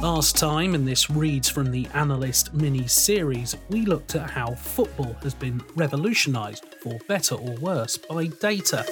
[0.00, 5.12] Last time in this Reads from the Analyst mini series, we looked at how football
[5.24, 8.84] has been revolutionised, for better or worse, by data.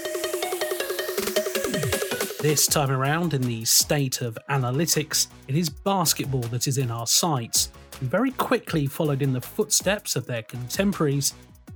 [2.40, 7.06] This time around, in the state of analytics, it is basketball that is in our
[7.06, 7.70] sights,
[8.00, 11.34] and very quickly followed in the footsteps of their contemporaries,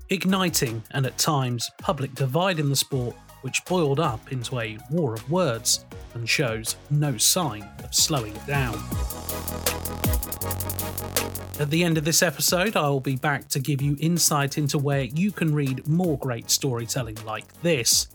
[0.09, 5.15] igniting and at times public divide in the sport, which boiled up into a war
[5.15, 8.75] of words and shows no sign of slowing down.
[11.59, 14.79] At the end of this episode, I will be back to give you insight into
[14.79, 18.09] where you can read more great storytelling like this.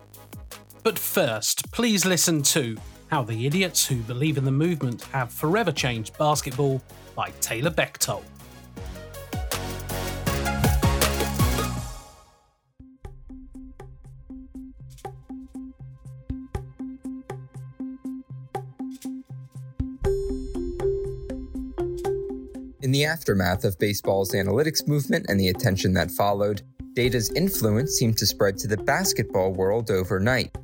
[0.81, 2.77] But first, please listen to
[3.09, 6.81] How the Idiots Who Believe in the Movement Have Forever Changed Basketball
[7.15, 8.26] by Taylor Bechtold.
[22.96, 26.62] The aftermath of baseball's analytics movement and the attention that followed,
[26.93, 30.57] data's influence seemed to spread to the basketball world overnight.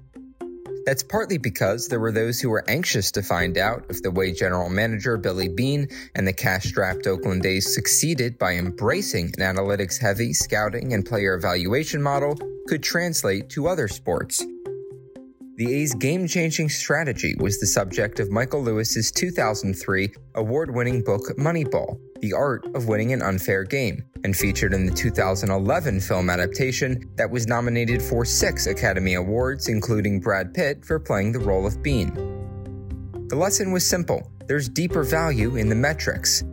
[0.85, 4.31] That's partly because there were those who were anxious to find out if the way
[4.31, 9.99] general manager Billy Beane and the cash strapped Oakland A's succeeded by embracing an analytics
[9.99, 14.41] heavy scouting and player evaluation model could translate to other sports.
[15.57, 21.23] The A's game changing strategy was the subject of Michael Lewis's 2003 award winning book
[21.37, 27.09] Moneyball The Art of Winning an Unfair Game, and featured in the 2011 film adaptation
[27.15, 31.81] that was nominated for six Academy Awards, including Brad Pitt for playing the role of
[31.81, 32.13] Beane.
[33.29, 36.43] The lesson was simple there's deeper value in the metrics.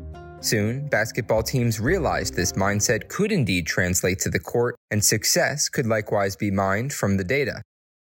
[0.41, 5.87] Soon, basketball teams realized this mindset could indeed translate to the court, and success could
[5.87, 7.61] likewise be mined from the data.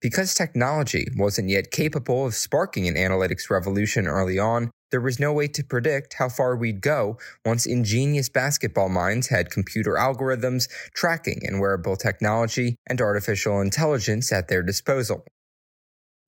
[0.00, 5.32] Because technology wasn't yet capable of sparking an analytics revolution early on, there was no
[5.32, 11.40] way to predict how far we'd go once ingenious basketball minds had computer algorithms, tracking
[11.42, 15.24] and wearable technology, and artificial intelligence at their disposal.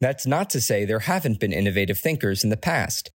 [0.01, 3.11] That's not to say there haven't been innovative thinkers in the past.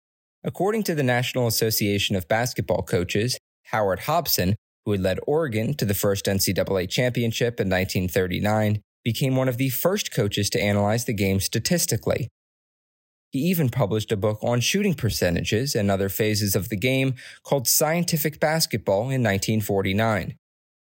[0.44, 5.84] According to the National Association of Basketball Coaches, Howard Hobson, who had led Oregon to
[5.84, 11.14] the first NCAA championship in 1939, became one of the first coaches to analyze the
[11.14, 12.28] game statistically.
[13.32, 17.66] He even published a book on shooting percentages and other phases of the game called
[17.66, 20.36] Scientific Basketball in 1949.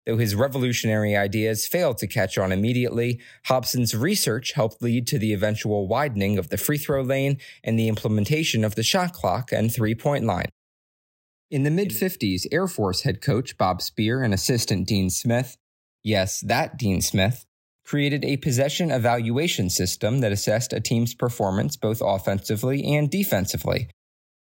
[0.04, 5.32] Though his revolutionary ideas failed to catch on immediately, Hobson's research helped lead to the
[5.32, 9.72] eventual widening of the free throw lane and the implementation of the shot clock and
[9.72, 10.50] three point line.
[11.50, 15.56] In the mid 50s, Air Force head coach Bob Spear and assistant Dean Smith,
[16.02, 17.46] yes, that Dean Smith,
[17.84, 23.88] created a possession evaluation system that assessed a team's performance both offensively and defensively.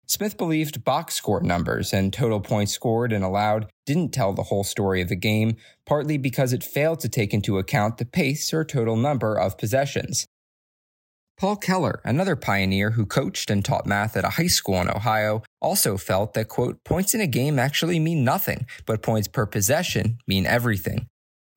[0.06, 4.65] Smith believed box score numbers and total points scored and allowed didn't tell the whole
[4.65, 8.65] story of the game, partly because it failed to take into account the pace or
[8.65, 10.26] total number of possessions.
[11.37, 15.43] Paul Keller, another pioneer who coached and taught math at a high school in Ohio,
[15.60, 20.19] also felt that, quote, points in a game actually mean nothing, but points per possession
[20.26, 21.06] mean everything.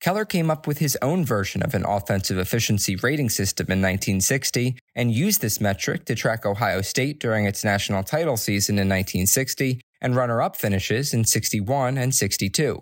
[0.02, 4.76] Keller came up with his own version of an offensive efficiency rating system in 1960
[4.96, 9.80] and used this metric to track Ohio State during its national title season in 1960
[10.02, 12.82] and runner up finishes in 61 and 62.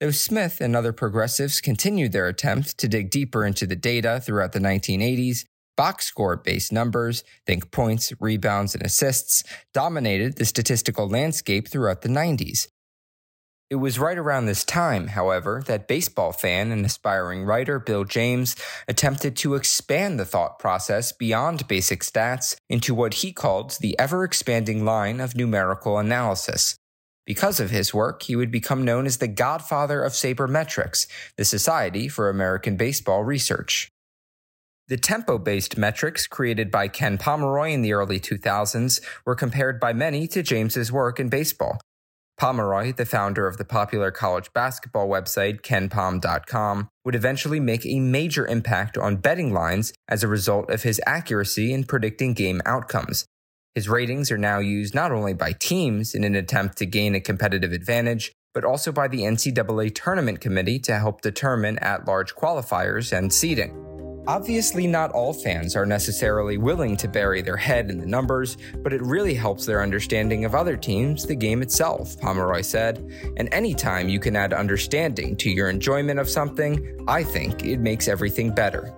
[0.00, 4.52] Though Smith and other progressives continued their attempt to dig deeper into the data throughout
[4.52, 5.44] the 1980s,
[5.78, 12.08] box score based numbers, think points, rebounds, and assists, dominated the statistical landscape throughout the
[12.08, 12.66] 90s,
[13.72, 18.54] it was right around this time, however, that baseball fan and aspiring writer Bill James
[18.86, 24.24] attempted to expand the thought process beyond basic stats into what he called the ever
[24.24, 26.76] expanding line of numerical analysis.
[27.24, 31.06] Because of his work, he would become known as the godfather of sabermetrics,
[31.38, 33.88] the Society for American Baseball Research.
[34.88, 39.94] The tempo based metrics created by Ken Pomeroy in the early 2000s were compared by
[39.94, 41.80] many to James's work in baseball,
[42.38, 48.46] Pomeroy, the founder of the popular college basketball website kenpom.com, would eventually make a major
[48.46, 53.26] impact on betting lines as a result of his accuracy in predicting game outcomes.
[53.74, 57.20] His ratings are now used not only by teams in an attempt to gain a
[57.20, 63.16] competitive advantage, but also by the NCAA Tournament Committee to help determine at large qualifiers
[63.16, 63.91] and seeding.
[64.28, 68.92] Obviously, not all fans are necessarily willing to bury their head in the numbers, but
[68.92, 72.98] it really helps their understanding of other teams, the game itself, Pomeroy said.
[73.36, 78.06] And anytime you can add understanding to your enjoyment of something, I think it makes
[78.06, 78.94] everything better.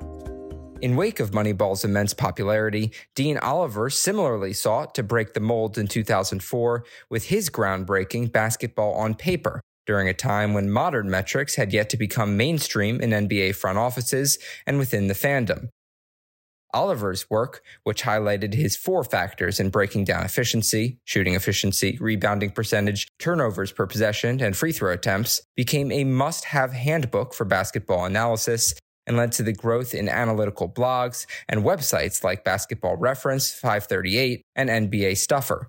[0.82, 5.86] In wake of Moneyball's immense popularity, Dean Oliver similarly sought to break the mold in
[5.86, 11.90] 2004 with his groundbreaking basketball on paper, during a time when modern metrics had yet
[11.90, 15.68] to become mainstream in NBA front offices and within the fandom.
[16.74, 23.06] Oliver's work, which highlighted his four factors in breaking down efficiency, shooting efficiency, rebounding percentage,
[23.18, 28.74] turnovers per possession, and free throw attempts, became a must have handbook for basketball analysis
[29.06, 34.68] and led to the growth in analytical blogs and websites like Basketball Reference, 538, and
[34.68, 35.68] NBA Stuffer.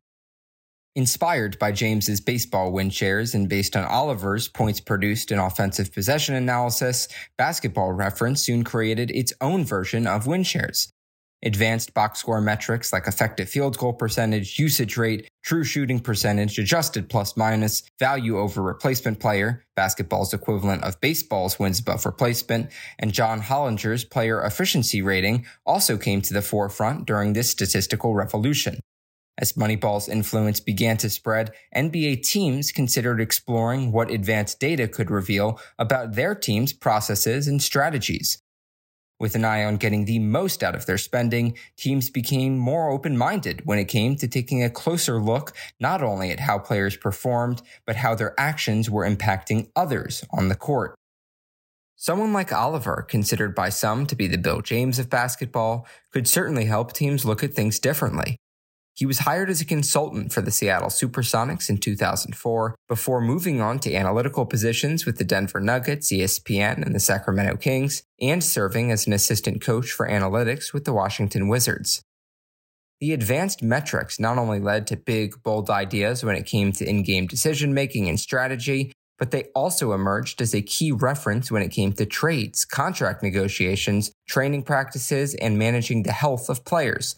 [0.97, 6.35] Inspired by James's baseball win shares and based on Oliver's points produced in offensive possession
[6.35, 10.89] analysis, Basketball Reference soon created its own version of win shares.
[11.43, 17.09] Advanced box score metrics like effective field goal percentage, usage rate, true shooting percentage, adjusted
[17.09, 23.41] plus minus, value over replacement player, basketball's equivalent of baseball's wins above replacement, and John
[23.41, 28.79] Hollinger's player efficiency rating also came to the forefront during this statistical revolution.
[29.37, 35.59] As Moneyball's influence began to spread, NBA teams considered exploring what advanced data could reveal
[35.77, 38.41] about their team's processes and strategies.
[39.19, 43.17] With an eye on getting the most out of their spending, teams became more open
[43.17, 47.61] minded when it came to taking a closer look not only at how players performed,
[47.85, 50.95] but how their actions were impacting others on the court.
[51.97, 56.65] Someone like Oliver, considered by some to be the Bill James of basketball, could certainly
[56.65, 58.37] help teams look at things differently.
[58.95, 63.77] He was hired as a consultant for the Seattle Supersonics in 2004 before moving on
[63.79, 69.05] to analytical positions with the Denver Nuggets, ESPN, and the Sacramento Kings, and serving as
[69.05, 72.03] an assistant coach for analytics with the Washington Wizards.
[73.01, 77.03] The advanced metrics not only led to big, bold ideas when it came to in
[77.03, 81.69] game decision making and strategy, but they also emerged as a key reference when it
[81.69, 87.17] came to trades, contract negotiations, training practices, and managing the health of players,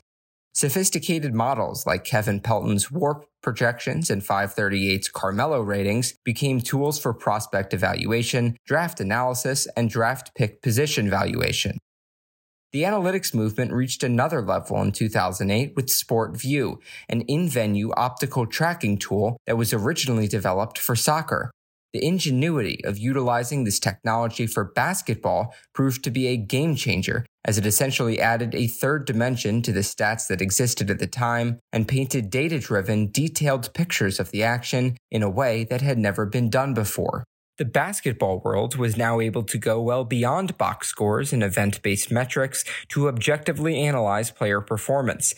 [0.58, 7.76] Sophisticated models like Kevin Pelton's WARP projections and 538's Carmelo ratings became tools for prospect
[7.76, 11.78] evaluation, draft analysis, and draft pick position valuation.
[12.72, 16.78] The analytics movement reached another level in 2008 with SportVU,
[17.08, 21.52] an in venue optical tracking tool that was originally developed for soccer.
[21.98, 27.58] The ingenuity of utilizing this technology for basketball proved to be a game changer, as
[27.58, 31.88] it essentially added a third dimension to the stats that existed at the time and
[31.88, 36.52] painted data driven, detailed pictures of the action in a way that had never been
[36.52, 37.24] done before.
[37.58, 42.12] The basketball world was now able to go well beyond box scores and event based
[42.12, 45.34] metrics to objectively analyze player performance,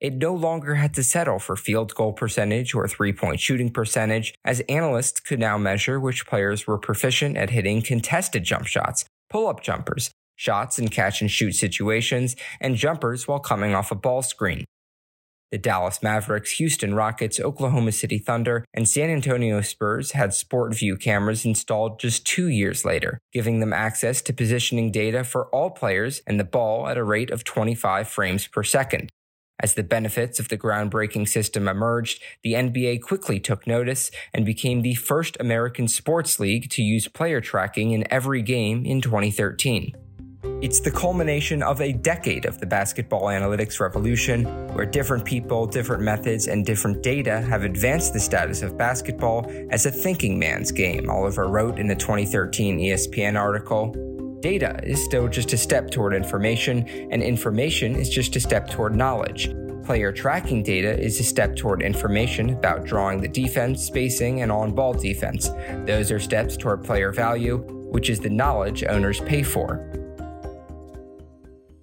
[0.00, 4.34] it no longer had to settle for field goal percentage or three point shooting percentage,
[4.44, 9.48] as analysts could now measure which players were proficient at hitting contested jump shots, pull
[9.48, 14.22] up jumpers, shots in catch and shoot situations, and jumpers while coming off a ball
[14.22, 14.64] screen.
[15.50, 21.46] The Dallas Mavericks, Houston Rockets, Oklahoma City Thunder, and San Antonio Spurs had SportVU cameras
[21.46, 26.38] installed just two years later, giving them access to positioning data for all players and
[26.38, 29.10] the ball at a rate of 25 frames per second.
[29.60, 34.82] As the benefits of the groundbreaking system emerged, the NBA quickly took notice and became
[34.82, 39.92] the first American sports league to use player tracking in every game in 2013.
[40.62, 46.02] It's the culmination of a decade of the basketball analytics revolution, where different people, different
[46.02, 51.10] methods, and different data have advanced the status of basketball as a thinking man's game,
[51.10, 53.94] Oliver wrote in a 2013 ESPN article.
[54.40, 58.94] Data is still just a step toward information, and information is just a step toward
[58.94, 59.52] knowledge.
[59.84, 64.74] Player tracking data is a step toward information about drawing the defense, spacing, and on
[64.74, 65.50] ball defense.
[65.86, 67.58] Those are steps toward player value,
[67.90, 69.84] which is the knowledge owners pay for.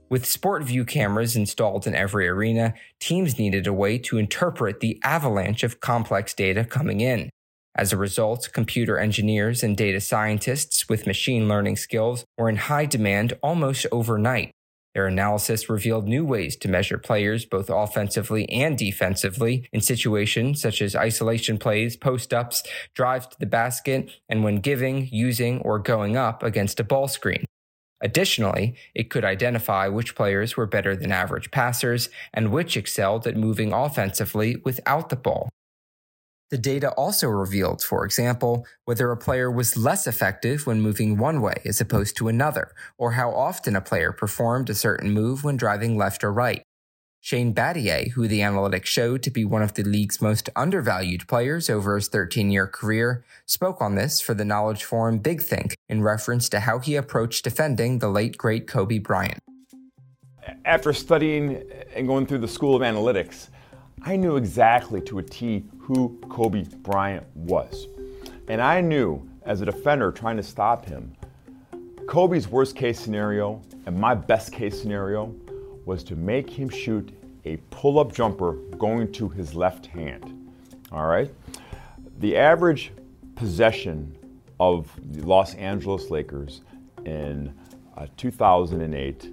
[0.10, 5.64] With SportVU cameras installed in every arena, teams needed a way to interpret the avalanche
[5.64, 7.30] of complex data coming in.
[7.78, 12.86] As a result, computer engineers and data scientists with machine learning skills were in high
[12.86, 14.52] demand almost overnight.
[14.94, 20.82] Their analysis revealed new ways to measure players both offensively and defensively in situations such
[20.82, 22.64] as isolation plays, post ups,
[22.94, 27.44] drives to the basket, and when giving, using, or going up against a ball screen.
[28.02, 33.36] Additionally, it could identify which players were better than average passers and which excelled at
[33.36, 35.50] moving offensively without the ball.
[36.52, 41.42] The data also revealed, for example, whether a player was less effective when moving one
[41.42, 45.58] way as opposed to another, or how often a player performed a certain move when
[45.58, 46.62] driving left or right.
[47.20, 51.72] Shane Battier, who the analytics showed to be one of the league's most undervalued players
[51.72, 56.04] over his 13 year career, spoke on this for the knowledge forum Big Think in
[56.04, 59.40] reference to how he approached defending the late great Kobe Bryant.
[60.66, 61.64] after studying
[61.96, 63.50] and going through the School of Analytics,
[64.08, 67.88] I knew exactly to a T who Kobe Bryant was.
[68.48, 71.12] And I knew as a defender trying to stop him,
[72.06, 75.34] Kobe's worst case scenario and my best case scenario
[75.86, 80.52] was to make him shoot a pull up jumper going to his left hand.
[80.92, 81.34] All right?
[82.20, 82.92] The average
[83.36, 84.16] possession
[84.60, 86.62] of the Los Angeles Lakers
[87.06, 87.52] in
[87.98, 89.32] uh, 2008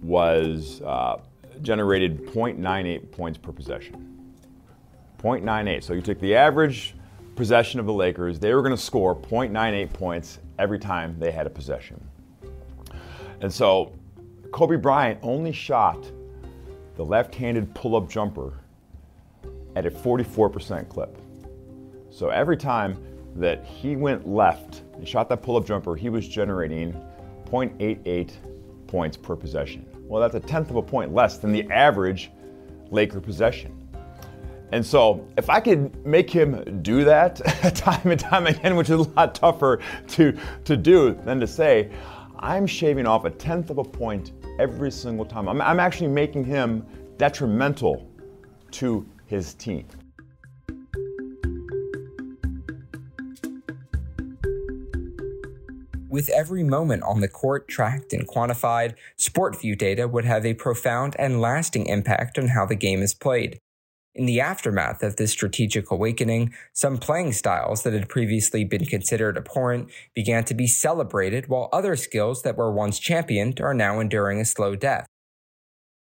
[0.00, 1.18] was uh,
[1.62, 4.12] generated 0.98 points per possession.
[5.18, 5.82] 0.98.
[5.82, 6.94] So you took the average
[7.36, 11.46] possession of the Lakers, they were going to score 0.98 points every time they had
[11.46, 12.02] a possession.
[13.40, 13.92] And so
[14.50, 16.10] Kobe Bryant only shot
[16.96, 18.54] the left handed pull up jumper
[19.76, 21.18] at a 44% clip.
[22.10, 22.96] So every time
[23.36, 26.94] that he went left and shot that pull up jumper, he was generating
[27.44, 28.32] 0.88
[28.86, 29.84] points per possession.
[30.08, 32.30] Well, that's a tenth of a point less than the average
[32.90, 33.72] Laker possession.
[34.72, 37.36] And so, if I could make him do that
[37.76, 41.90] time and time again, which is a lot tougher to, to do than to say,
[42.38, 45.48] I'm shaving off a tenth of a point every single time.
[45.48, 46.84] I'm, I'm actually making him
[47.16, 48.10] detrimental
[48.72, 49.86] to his team.
[56.16, 61.14] With every moment on the court tracked and quantified, SportVU data would have a profound
[61.18, 63.58] and lasting impact on how the game is played.
[64.14, 69.36] In the aftermath of this strategic awakening, some playing styles that had previously been considered
[69.36, 74.40] abhorrent began to be celebrated, while other skills that were once championed are now enduring
[74.40, 75.06] a slow death.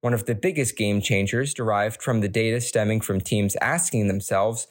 [0.02, 4.66] One of the biggest game changers derived from the data stemming from teams asking themselves,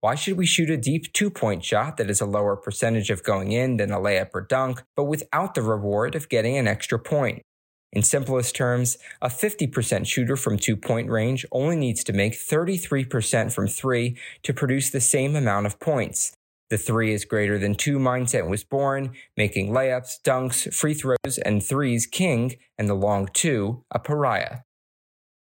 [0.00, 3.24] why should we shoot a deep two point shot that is a lower percentage of
[3.24, 6.98] going in than a layup or dunk, but without the reward of getting an extra
[6.98, 7.42] point?
[7.92, 13.52] In simplest terms, a 50% shooter from two point range only needs to make 33%
[13.52, 16.32] from three to produce the same amount of points.
[16.70, 21.64] The three is greater than two mindset was born, making layups, dunks, free throws, and
[21.64, 24.58] threes king, and the long two a pariah.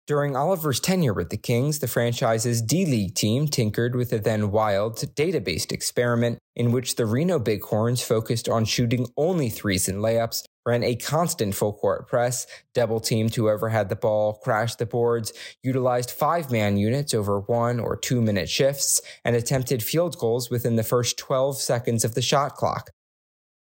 [0.08, 4.50] During Oliver's tenure with the Kings, the franchise's D League team tinkered with a then
[4.50, 10.00] wild data based experiment in which the Reno Bighorns focused on shooting only threes and
[10.00, 14.86] layups ran a constant full court press, double teamed whoever had the ball, crashed the
[14.86, 15.32] boards,
[15.62, 20.74] utilized five man units over one or two minute shifts, and attempted field goals within
[20.74, 22.90] the first 12 seconds of the shot clock.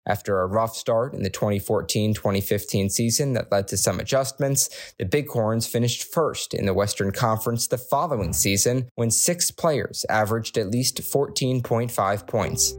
[0.05, 4.69] After a rough start in the 2014 2015 season that led to some adjustments,
[4.99, 10.57] the Bighorns finished first in the Western Conference the following season when six players averaged
[10.57, 12.73] at least 14.5 points.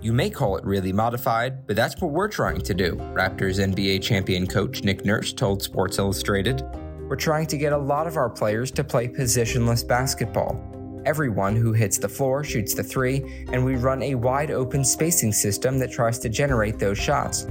[0.00, 4.02] You may call it really modified, but that's what we're trying to do, Raptors NBA
[4.02, 6.62] champion coach Nick Nurse told Sports Illustrated.
[7.08, 10.77] We're trying to get a lot of our players to play positionless basketball.
[11.06, 15.32] Everyone who hits the floor shoots the three, and we run a wide open spacing
[15.32, 17.46] system that tries to generate those shots.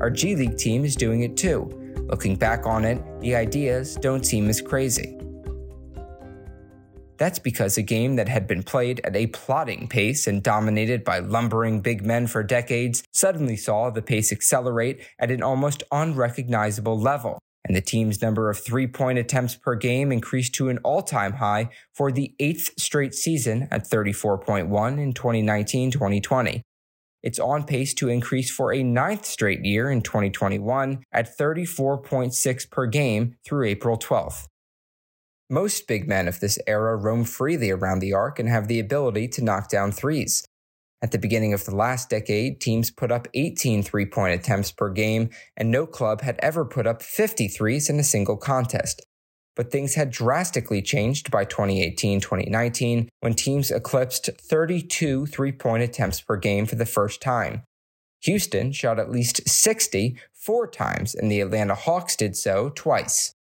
[0.00, 1.70] Our G League team is doing it too.
[2.08, 5.18] Looking back on it, the ideas don't seem as crazy.
[7.18, 11.20] That's because a game that had been played at a plodding pace and dominated by
[11.20, 17.38] lumbering big men for decades suddenly saw the pace accelerate at an almost unrecognizable level,
[17.66, 21.34] and the team's number of three point attempts per game increased to an all time
[21.34, 26.62] high for the eighth straight season at 34.1 in 2019 2020.
[27.22, 32.86] It's on pace to increase for a ninth straight year in 2021 at 34.6 per
[32.86, 34.46] game through April 12th.
[35.50, 39.26] Most big men of this era roam freely around the arc and have the ability
[39.28, 40.46] to knock down threes.
[41.02, 44.90] At the beginning of the last decade, teams put up 18 three point attempts per
[44.90, 49.04] game, and no club had ever put up 50 threes in a single contest.
[49.54, 56.20] But things had drastically changed by 2018 2019 when teams eclipsed 32 three point attempts
[56.20, 57.62] per game for the first time.
[58.22, 63.35] Houston shot at least 60 four times, and the Atlanta Hawks did so twice.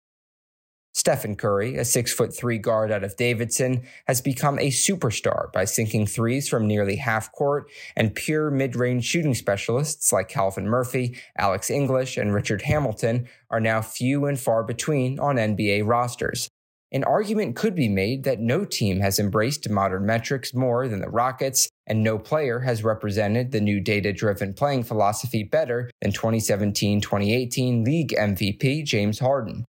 [0.93, 5.65] Stephen Curry, a six foot three guard out of Davidson, has become a superstar by
[5.65, 11.17] sinking threes from nearly half court, and pure mid range shooting specialists like Calvin Murphy,
[11.37, 16.47] Alex English, and Richard Hamilton are now few and far between on NBA rosters.
[16.91, 21.09] An argument could be made that no team has embraced modern metrics more than the
[21.09, 27.01] Rockets, and no player has represented the new data driven playing philosophy better than 2017
[27.01, 29.65] 2018 league MVP James Harden.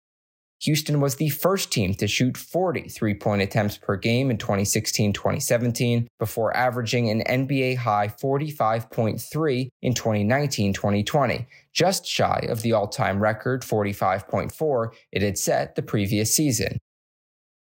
[0.65, 5.13] Houston was the first team to shoot 40 three point attempts per game in 2016
[5.13, 12.89] 2017 before averaging an NBA high 45.3 in 2019 2020, just shy of the all
[12.89, 16.79] time record 45.4 it had set the previous season.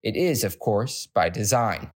[0.01, 1.91] It is, of course, by design.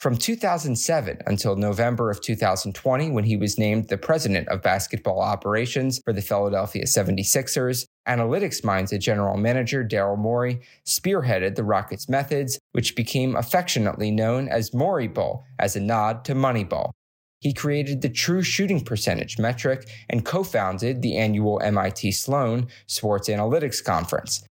[0.00, 6.00] From 2007 until November of 2020, when he was named the president of basketball operations
[6.02, 12.96] for the Philadelphia 76ers, analytics minded general manager Daryl Morey spearheaded the Rockets' methods, which
[12.96, 16.92] became affectionately known as Morey Ball as a nod to Moneyball.
[17.40, 23.28] He created the true shooting percentage metric and co founded the annual MIT Sloan Sports
[23.28, 24.44] Analytics Conference,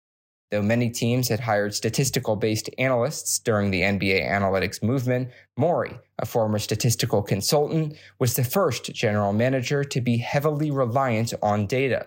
[0.51, 6.27] Though many teams had hired statistical based analysts during the NBA analytics movement, Morey, a
[6.27, 12.07] former statistical consultant, was the first general manager to be heavily reliant on data.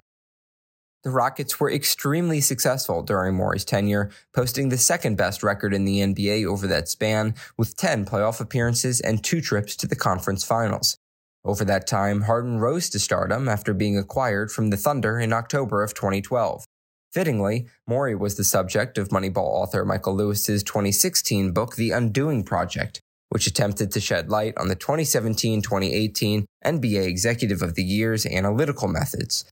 [1.04, 6.00] The Rockets were extremely successful during Morey's tenure, posting the second best record in the
[6.00, 10.98] NBA over that span, with 10 playoff appearances and two trips to the conference finals.
[11.46, 15.84] Over that time, Harden rose to stardom after being acquired from the Thunder in October
[15.84, 16.66] of 2012.
[17.12, 23.02] Fittingly, Morey was the subject of Moneyball author Michael Lewis's 2016 book, The Undoing Project,
[23.30, 28.88] which attempted to shed light on the 2017 2018 NBA Executive of the Year's analytical
[28.88, 29.50] methods.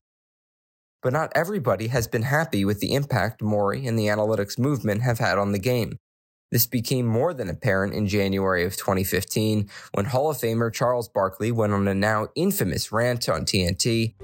[1.02, 5.18] But not everybody has been happy with the impact Morey and the analytics movement have
[5.18, 5.96] had on the game.
[6.52, 11.50] This became more than apparent in January of 2015 when Hall of Famer Charles Barkley
[11.50, 14.14] went on a now infamous rant on TNT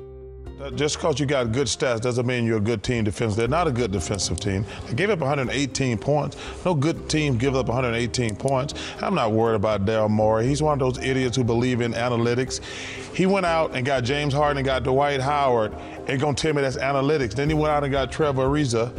[0.60, 3.34] Uh, just because you got good stats doesn't mean you're a good team defense.
[3.34, 4.64] They're not a good defensive team.
[4.86, 6.36] They gave up 118 points.
[6.64, 8.74] No good team gives up 118 points.
[9.02, 10.46] I'm not worried about Daryl Morey.
[10.46, 12.62] He's one of those idiots who believe in analytics.
[13.16, 15.74] He went out and got James Harden and got Dwight Howard
[16.06, 17.34] and gonna tell me that's analytics.
[17.34, 18.96] Then he went out and got Trevor Ariza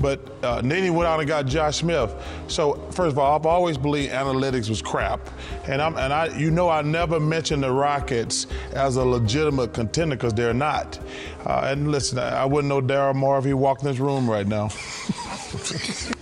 [0.00, 2.14] but uh, then he went out and got Josh Smith.
[2.48, 5.20] So first of all, I've always believed analytics was crap,
[5.66, 10.16] and I'm and I, you know, I never mentioned the Rockets as a legitimate contender
[10.16, 10.98] because they're not.
[11.44, 14.28] Uh, and listen, I, I wouldn't know Daryl Morey if he walked in this room
[14.28, 14.70] right now.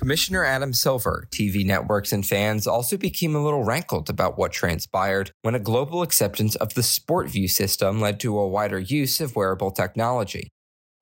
[0.00, 5.30] Commissioner Adam Silver, TV networks, and fans also became a little rankled about what transpired
[5.42, 9.70] when a global acceptance of the SportVU system led to a wider use of wearable
[9.70, 10.48] technology.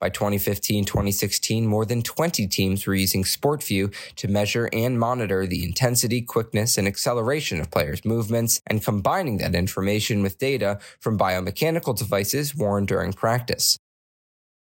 [0.01, 5.63] By 2015 2016, more than 20 teams were using SportVU to measure and monitor the
[5.63, 11.97] intensity, quickness, and acceleration of players' movements and combining that information with data from biomechanical
[11.97, 13.79] devices worn during practice.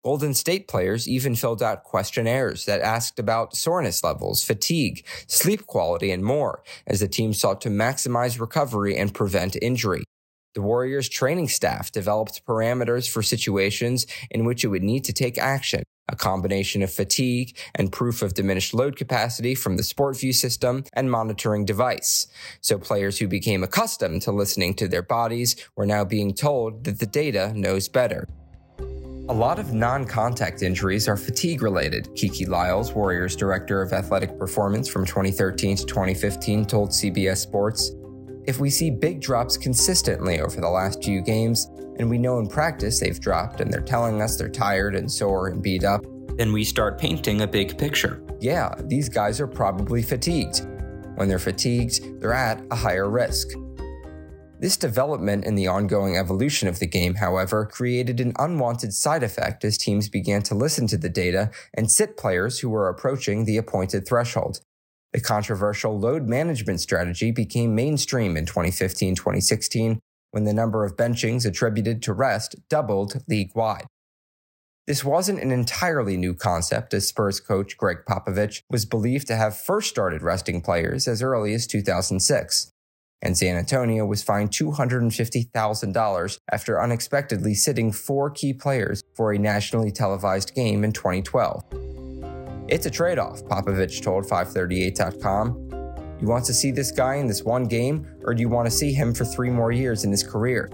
[0.04, 6.10] Golden State players even filled out questionnaires that asked about soreness levels, fatigue, sleep quality,
[6.10, 10.04] and more as the team sought to maximize recovery and prevent injury.
[10.54, 15.38] The Warriors training staff developed parameters for situations in which it would need to take
[15.38, 20.84] action, a combination of fatigue and proof of diminished load capacity from the SportVU system
[20.92, 22.26] and monitoring device.
[22.60, 27.00] So players who became accustomed to listening to their bodies were now being told that
[27.00, 28.28] the data knows better.
[29.30, 34.38] A lot of non contact injuries are fatigue related, Keke Lyles, Warriors Director of Athletic
[34.38, 37.92] Performance from 2013 to 2015, told CBS Sports.
[38.46, 42.48] If we see big drops consistently over the last few games, and we know in
[42.48, 46.04] practice they've dropped and they're telling us they're tired and sore and beat up,
[46.36, 48.22] then we start painting a big picture.
[48.40, 50.66] Yeah, these guys are probably fatigued.
[51.14, 53.52] When they're fatigued, they're at a higher risk.
[54.64, 59.62] This development in the ongoing evolution of the game, however, created an unwanted side effect
[59.62, 63.58] as teams began to listen to the data and sit players who were approaching the
[63.58, 64.62] appointed threshold.
[65.12, 70.00] The controversial load management strategy became mainstream in 2015 2016
[70.30, 73.84] when the number of benchings attributed to rest doubled league wide.
[74.86, 79.60] This wasn't an entirely new concept, as Spurs coach Gregg Popovich was believed to have
[79.60, 82.70] first started resting players as early as 2006
[83.24, 89.90] and San Antonio was fined $250,000 after unexpectedly sitting four key players for a nationally
[89.90, 91.64] televised game in 2012.
[92.68, 95.70] It's a trade off, Popovich told 538.com.
[96.20, 98.70] You want to see this guy in this one game, or do you want to
[98.70, 100.70] see him for three more years in his career?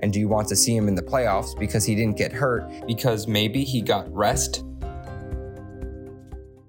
[0.00, 2.86] And do you want to see him in the playoffs because he didn't get hurt,
[2.86, 4.64] because maybe he got rest?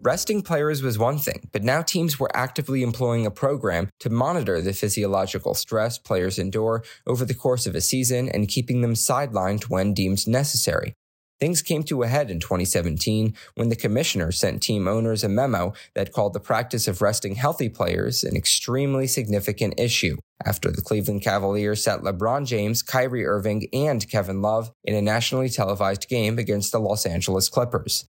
[0.06, 4.62] Resting players was one thing, but now teams were actively employing a program to monitor
[4.62, 9.64] the physiological stress players endure over the course of a season and keeping them sidelined
[9.64, 10.94] when deemed necessary.
[11.40, 15.74] Things came to a head in 2017 when the commissioner sent team owners a memo
[15.96, 21.24] that called the practice of resting healthy players an extremely significant issue after the Cleveland
[21.24, 26.72] Cavaliers sat LeBron James, Kyrie Irving, and Kevin Love in a nationally televised game against
[26.72, 28.06] the Los Angeles Clippers.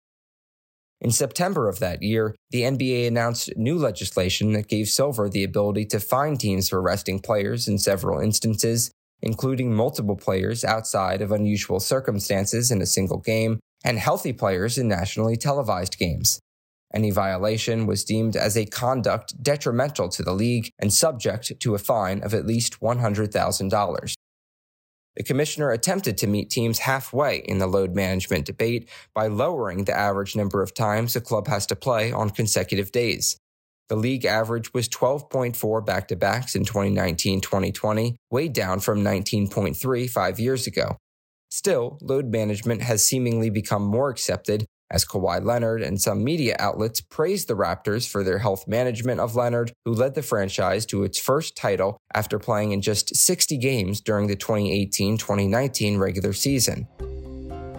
[1.01, 5.85] In September of that year, the NBA announced new legislation that gave Silver the ability
[5.87, 11.81] to fine teams for resting players in several instances, including multiple players outside of unusual
[11.81, 16.41] circumstances in a single game, and healthy players in nationally televised games.
[16.95, 21.79] Any violation was deemed as a conduct detrimental to the league and subject to a
[21.79, 24.15] fine of at least $100,000.
[25.17, 29.97] The commissioner attempted to meet teams halfway in the load management debate by lowering the
[29.97, 33.37] average number of times a club has to play on consecutive days.
[33.89, 40.11] The league average was 12.4 back to backs in 2019 2020, way down from 19.3
[40.11, 40.97] five years ago.
[41.51, 47.01] Still, load management has seemingly become more accepted as Kawhi Leonard and some media outlets
[47.01, 51.19] praised the Raptors for their health management of Leonard, who led the franchise to its
[51.19, 56.87] first title after playing in just 60 games during the 2018 2019 regular season.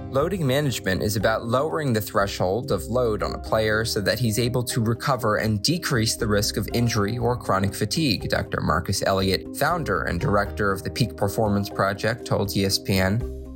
[0.09, 4.39] Loading management is about lowering the threshold of load on a player so that he's
[4.39, 8.61] able to recover and decrease the risk of injury or chronic fatigue, Dr.
[8.61, 13.46] Marcus Elliott, founder and director of the Peak Performance Project, told ESPN.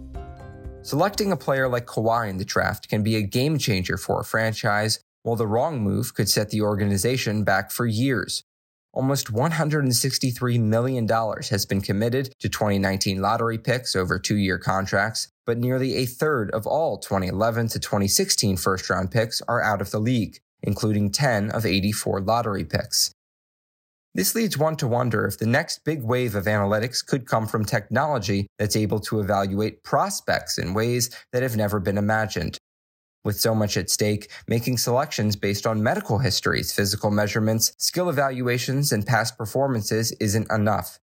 [0.84, 4.26] Selecting a player like Kawhi in the draft can be a game changer for a
[4.26, 8.44] franchise, while the wrong move could set the organization back for years.
[8.92, 15.60] Almost $163 million has been committed to 2019 lottery picks over two year contracts, but
[15.60, 20.00] nearly a third of all 2011 to 2016 first round picks are out of the
[20.00, 23.14] league, including 10 of 84 lottery picks.
[24.14, 27.64] This leads one to wonder if the next big wave of analytics could come from
[27.64, 32.58] technology that's able to evaluate prospects in ways that have never been imagined.
[33.24, 38.92] With so much at stake, making selections based on medical histories, physical measurements, skill evaluations,
[38.92, 41.00] and past performances isn't enough.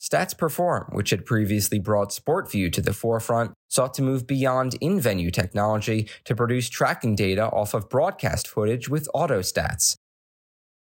[0.00, 4.98] Stats Perform, which had previously brought SportVU to the forefront, sought to move beyond in
[5.00, 9.96] venue technology to produce tracking data off of broadcast footage with AutoStats.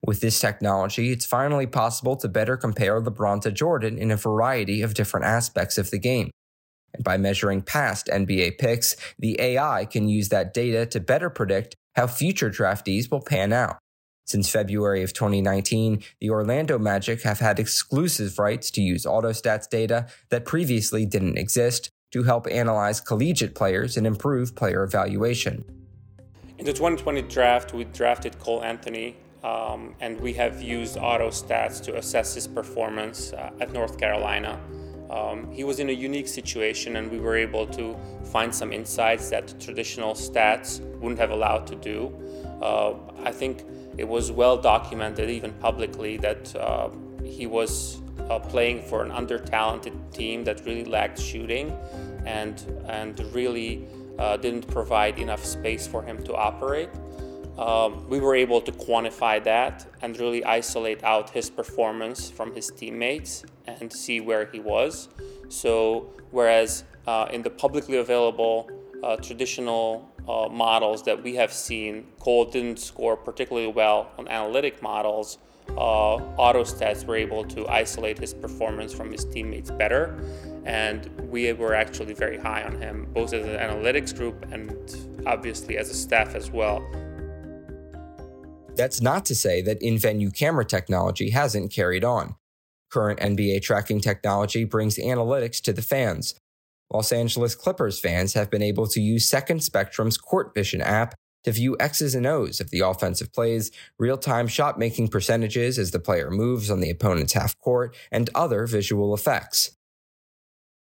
[0.05, 4.83] With this technology, it's finally possible to better compare LeBron to Jordan in a variety
[4.83, 6.31] of different aspects of the game.
[6.93, 11.77] And by measuring past NBA picks, the AI can use that data to better predict
[11.95, 13.79] how future draftees will pan out.
[14.27, 20.07] Since February of 2019, the Orlando Magic have had exclusive rights to use AutoStats data
[20.31, 25.65] that previously didn't exist to help analyze collegiate players and improve player evaluation.
[26.59, 31.83] In the 2020 draft, we drafted Cole Anthony, um, and we have used auto stats
[31.83, 34.61] to assess his performance uh, at North Carolina.
[35.11, 39.29] Um, he was in a unique situation, and we were able to find some insights
[39.31, 42.13] that traditional stats wouldn't have allowed to do.
[42.63, 43.65] Uh, I think
[43.99, 46.89] it was well documented, even publicly, that uh,
[47.25, 48.01] he was
[48.31, 51.77] uh, playing for an under-talented team that really lacked shooting,
[52.25, 53.87] and and really
[54.19, 56.89] uh, didn't provide enough space for him to operate
[57.59, 62.69] um, we were able to quantify that and really isolate out his performance from his
[62.69, 65.09] teammates and see where he was.
[65.49, 68.71] So, whereas uh, in the publicly available
[69.03, 74.81] uh, traditional uh, models that we have seen, Cole didn't score particularly well on analytic
[74.81, 75.39] models.
[75.71, 80.19] Uh, AutoStats were able to isolate his performance from his teammates better,
[80.65, 85.77] and we were actually very high on him, both as an analytics group and obviously
[85.77, 86.85] as a staff as well.
[88.75, 92.37] That's not to say that in venue camera technology hasn't carried on.
[92.91, 96.35] Current NBA tracking technology brings analytics to the fans.
[96.91, 101.53] Los Angeles Clippers fans have been able to use Second Spectrum's Court Vision app to
[101.53, 105.99] view X's and O's of the offensive plays, real time shot making percentages as the
[105.99, 109.77] player moves on the opponent's half court, and other visual effects.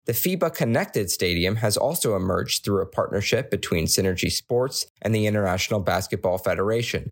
[0.07, 5.27] The FIBA Connected Stadium has also emerged through a partnership between Synergy Sports and the
[5.27, 7.11] International Basketball Federation,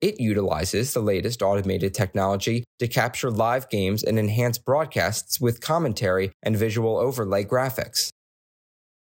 [0.00, 6.30] it utilizes the latest automated technology to capture live games and enhance broadcasts with commentary
[6.42, 8.10] and visual overlay graphics.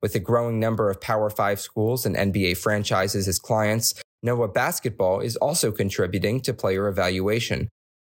[0.02, 5.20] With a growing number of Power 5 schools and NBA franchises as clients, Noah Basketball
[5.20, 7.68] is also contributing to player evaluation.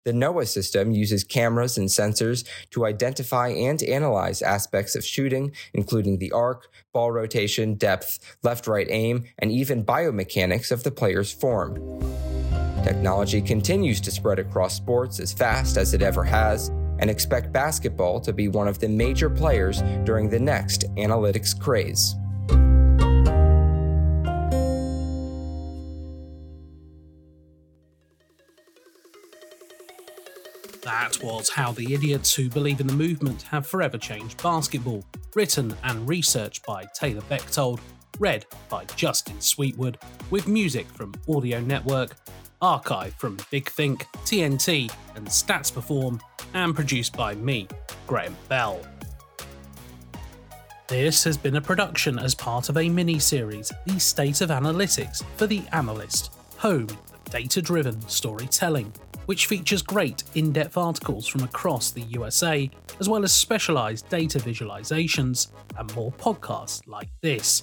[0.04, 6.18] The Noah system uses cameras and sensors to identify and analyze aspects of shooting, including
[6.18, 11.76] the arc, ball rotation, depth, left right aim, and even biomechanics of the player's form.
[12.82, 16.68] Technology continues to spread across sports as fast as it ever has,
[16.98, 22.16] and expect basketball to be one of the major players during the next analytics craze.
[30.82, 35.04] That was How the Idiots Who Believe in the Movement Have Forever Changed Basketball,
[35.36, 37.80] written and researched by Taylor Bechtold,
[38.18, 39.98] read by Justin Sweetwood,
[40.30, 42.16] with music from Audio Network
[42.62, 46.20] archive from Big Think, TNT, and Stats Perform,
[46.54, 47.68] and produced by me,
[48.06, 48.80] Graham Bell.
[50.88, 55.24] This has been a production as part of a mini series, The State of Analytics,
[55.36, 58.92] for The Analyst, home of data driven storytelling,
[59.26, 62.70] which features great in depth articles from across the USA,
[63.00, 65.48] as well as specialised data visualizations
[65.78, 67.62] and more podcasts like this.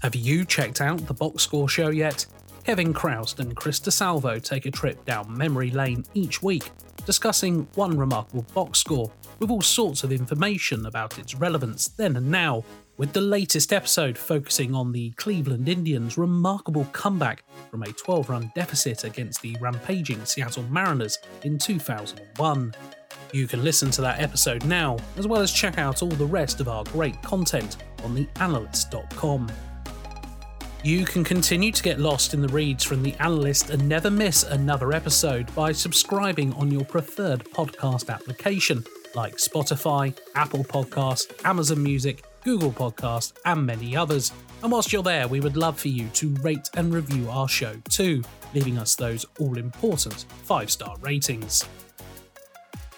[0.00, 2.26] Have you checked out the Box Score show yet?
[2.64, 6.70] Kevin Kraust and Chris DeSalvo take a trip down memory lane each week,
[7.04, 12.30] discussing one remarkable box score with all sorts of information about its relevance then and
[12.30, 12.64] now,
[12.96, 18.50] with the latest episode focusing on the Cleveland Indians' remarkable comeback from a 12 run
[18.54, 22.74] deficit against the rampaging Seattle Mariners in 2001.
[23.34, 26.60] You can listen to that episode now, as well as check out all the rest
[26.60, 29.50] of our great content on theanalyst.com.
[30.84, 34.42] You can continue to get lost in the reads from The Analyst and never miss
[34.42, 42.22] another episode by subscribing on your preferred podcast application like Spotify, Apple Podcasts, Amazon Music,
[42.42, 44.30] Google Podcasts, and many others.
[44.62, 47.72] And whilst you're there, we would love for you to rate and review our show
[47.88, 51.66] too, leaving us those all important five star ratings.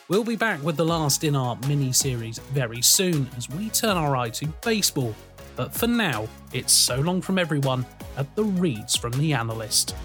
[0.08, 3.96] We'll be back with the last in our mini series very soon as we turn
[3.96, 5.14] our eye to baseball
[5.56, 7.84] but for now, it's so long from everyone
[8.16, 9.96] at the Reads from the Analyst.